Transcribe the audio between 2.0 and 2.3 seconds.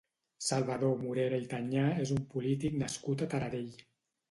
és un